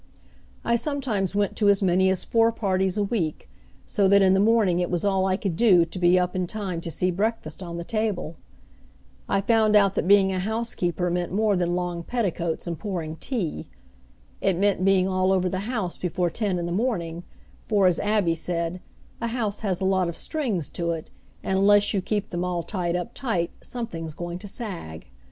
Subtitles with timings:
[0.65, 3.47] I sometimes went to as many as four parties a week,
[3.85, 6.47] so that in the morning it was all I could do to be up in
[6.47, 8.35] time to see breakfast on the table.
[9.29, 13.67] I found out that being a housekeeper meant more than long petticoats, and pouring tea.
[14.41, 17.23] It meant being all over the house before ten in the morning,
[17.61, 18.81] for, as Abby said,
[19.21, 21.11] a house has a lot of strings to it,
[21.43, 25.11] and unless you keep them all tied up tight something's going to sag.